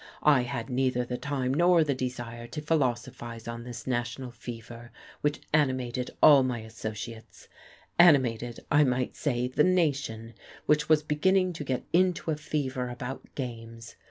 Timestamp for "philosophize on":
2.63-3.63